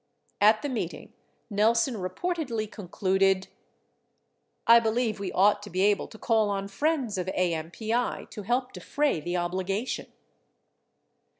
[0.41, 1.13] At the meeting,
[1.51, 3.49] Nelson reportedly concluded:
[4.65, 8.73] 1 believe we ought to be able to call on friends of AMPI to help
[8.73, 10.07] defray the obligation.